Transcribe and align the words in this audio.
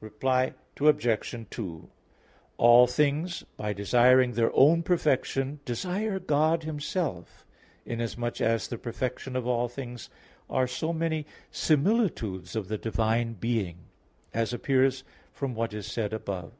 Reply 0.00 0.54
Obj. 0.80 1.34
2: 1.50 1.90
All 2.56 2.86
things, 2.86 3.44
by 3.58 3.74
desiring 3.74 4.32
their 4.32 4.50
own 4.54 4.82
perfection, 4.82 5.60
desire 5.66 6.18
God 6.18 6.62
Himself, 6.62 7.44
inasmuch 7.84 8.40
as 8.40 8.68
the 8.68 8.78
perfections 8.78 9.36
of 9.36 9.46
all 9.46 9.68
things 9.68 10.08
are 10.48 10.66
so 10.66 10.94
many 10.94 11.26
similitudes 11.50 12.56
of 12.56 12.68
the 12.68 12.78
divine 12.78 13.34
being; 13.34 13.80
as 14.32 14.54
appears 14.54 15.04
from 15.30 15.54
what 15.54 15.74
is 15.74 15.86
said 15.86 16.14
above 16.14 16.52
(Q. 16.52 16.58